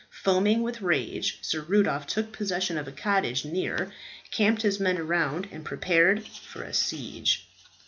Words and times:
Foaming 0.09 0.63
with 0.63 0.81
rage, 0.81 1.37
Sir 1.43 1.61
Rudolph 1.61 2.07
took 2.07 2.31
possession 2.33 2.75
of 2.79 2.87
a 2.87 2.91
cottage 2.91 3.45
near, 3.45 3.91
camped 4.31 4.63
his 4.63 4.79
men 4.79 4.97
around 4.97 5.47
and 5.51 5.63
prepared 5.63 6.25
for 6.27 6.63
a 6.63 6.73
siege. 6.73 7.47